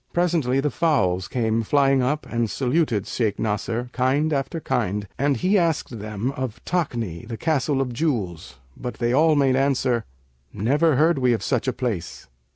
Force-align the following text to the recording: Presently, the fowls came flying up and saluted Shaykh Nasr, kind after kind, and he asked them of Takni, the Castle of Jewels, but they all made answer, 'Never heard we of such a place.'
Presently, 0.13 0.59
the 0.59 0.71
fowls 0.71 1.27
came 1.27 1.61
flying 1.61 2.01
up 2.01 2.25
and 2.25 2.49
saluted 2.49 3.05
Shaykh 3.05 3.37
Nasr, 3.37 3.91
kind 3.93 4.33
after 4.33 4.59
kind, 4.59 5.07
and 5.19 5.37
he 5.37 5.59
asked 5.59 5.99
them 5.99 6.31
of 6.31 6.59
Takni, 6.65 7.27
the 7.27 7.37
Castle 7.37 7.81
of 7.81 7.93
Jewels, 7.93 8.55
but 8.75 8.95
they 8.95 9.13
all 9.13 9.35
made 9.35 9.55
answer, 9.55 10.05
'Never 10.51 10.95
heard 10.95 11.19
we 11.19 11.33
of 11.33 11.43
such 11.43 11.67
a 11.67 11.71
place.' 11.73 12.25